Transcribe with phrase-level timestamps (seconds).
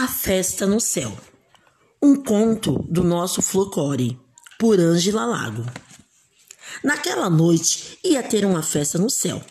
[0.00, 1.12] A Festa no Céu.
[2.00, 4.16] Um conto do nosso folclore,
[4.56, 5.66] por Ângela Lago.
[6.84, 9.42] Naquela noite ia ter uma festa no céu.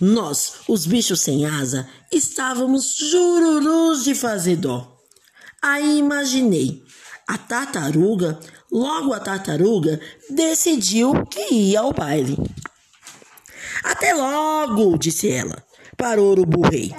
[0.00, 4.96] Nós, os bichos sem asa, estávamos jururus de fazer dó.
[5.60, 6.84] Aí imaginei,
[7.26, 8.38] a tartaruga,
[8.70, 10.00] logo a tartaruga,
[10.30, 12.36] decidiu que ia ao baile.
[13.82, 15.60] Até logo, disse ela,
[15.96, 16.94] para o urubu rei.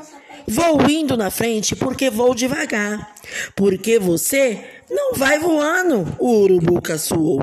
[0.47, 3.13] Vou indo na frente porque vou devagar.
[3.55, 7.41] Porque você não vai voando, o urubu caçoou.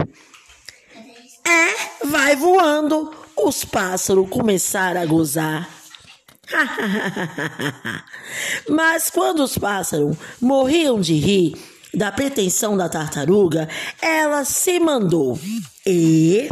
[1.46, 3.10] É, vai voando.
[3.36, 5.68] Os pássaros começaram a gozar.
[8.68, 11.54] Mas quando os pássaros morriam de rir
[11.94, 13.68] da pretensão da tartaruga,
[14.00, 15.38] ela se mandou.
[15.86, 16.48] E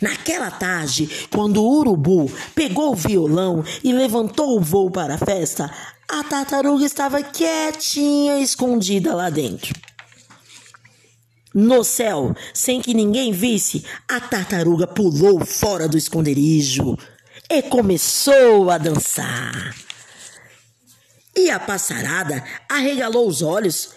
[0.00, 5.70] Naquela tarde, quando o urubu pegou o violão e levantou o voo para a festa,
[6.08, 9.74] a tartaruga estava quietinha, escondida lá dentro.
[11.54, 16.96] No céu, sem que ninguém visse, a tartaruga pulou fora do esconderijo
[17.50, 19.74] e começou a dançar.
[21.34, 23.90] E a passarada arregalou os olhos.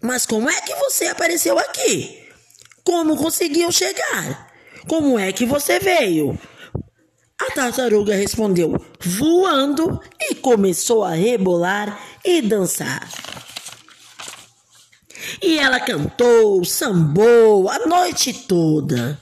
[0.00, 2.28] Mas como é que você apareceu aqui?
[2.84, 4.49] Como conseguiu chegar?
[4.88, 6.38] Como é que você veio?
[7.40, 13.08] A tartaruga respondeu, voando, e começou a rebolar e dançar.
[15.42, 19.20] E ela cantou, sambou a noite toda.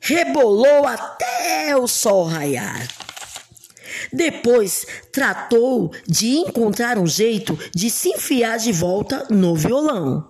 [0.00, 2.88] Rebolou até o sol raiar.
[4.12, 10.28] Depois tratou de encontrar um jeito de se enfiar de volta no violão.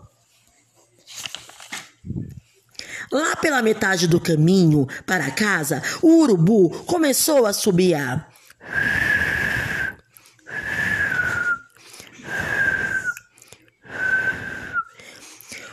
[3.13, 8.29] Lá pela metade do caminho para casa, o urubu começou a subiar.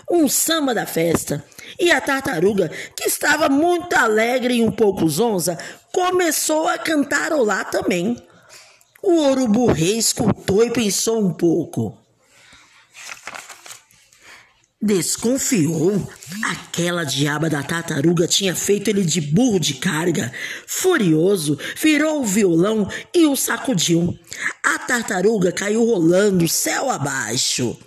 [0.09, 1.43] Um samba da festa.
[1.79, 5.59] E a tartaruga, que estava muito alegre e um pouco zonza,
[5.93, 8.17] começou a cantarolar também.
[9.03, 12.06] O urubu rei escutou e pensou um pouco.
[14.87, 16.09] Desconfiou.
[16.45, 20.31] Aquela diaba da tartaruga tinha feito ele de burro de carga.
[20.65, 24.17] Furioso, virou o violão e o sacudiu.
[24.63, 27.77] A tartaruga caiu rolando céu abaixo.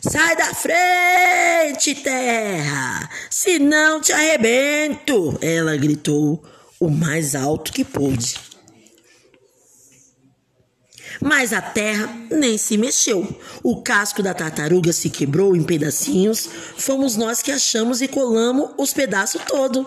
[0.00, 6.42] Sai da frente, terra, senão te arrebento, ela gritou
[6.80, 8.53] o mais alto que pôde.
[11.20, 13.40] Mas a terra nem se mexeu.
[13.62, 16.48] O casco da tartaruga se quebrou em pedacinhos.
[16.76, 19.86] Fomos nós que achamos e colamos os pedaços todos.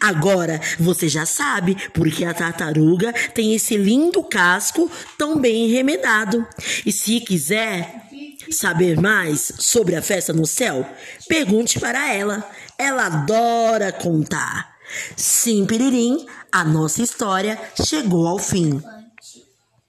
[0.00, 6.46] Agora você já sabe porque a tartaruga tem esse lindo casco tão bem remedado.
[6.84, 8.02] E se quiser
[8.50, 10.86] saber mais sobre a festa no céu,
[11.28, 12.48] pergunte para ela.
[12.78, 14.72] Ela adora contar.
[15.16, 18.82] Sim, Piririm, a nossa história chegou ao fim.